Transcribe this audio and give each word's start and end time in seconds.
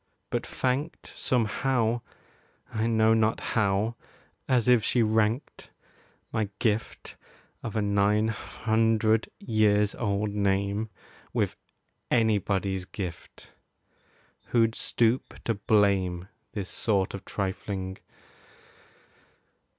but 0.31 0.43
thanked 0.43 1.13
Somehow 1.15 2.01
I 2.73 2.87
know 2.87 3.13
not 3.13 3.39
how 3.53 3.93
as 4.49 4.67
if 4.67 4.83
she 4.83 5.03
ranked 5.03 5.69
My 6.33 6.49
gift 6.57 7.17
of 7.61 7.75
a 7.75 7.83
nine 7.83 8.29
hundred 8.29 9.29
years 9.39 9.93
old 9.93 10.31
name 10.31 10.89
With 11.33 11.55
anybody's 12.09 12.85
gift. 12.85 13.51
Who'd 14.45 14.73
stoop 14.73 15.35
to 15.43 15.53
blame 15.53 16.27
This 16.53 16.69
sort 16.69 17.13
of 17.13 17.23
trifling? 17.23 17.99